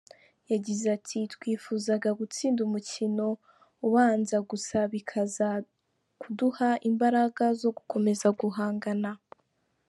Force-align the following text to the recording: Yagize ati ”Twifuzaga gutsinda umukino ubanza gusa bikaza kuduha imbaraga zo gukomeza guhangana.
Yagize 0.51 0.85
ati 0.97 1.17
”Twifuzaga 1.33 2.09
gutsinda 2.19 2.59
umukino 2.67 3.27
ubanza 3.87 4.37
gusa 4.49 4.77
bikaza 4.93 5.49
kuduha 6.21 6.69
imbaraga 6.89 7.43
zo 7.61 7.69
gukomeza 7.77 8.27
guhangana. 8.41 9.11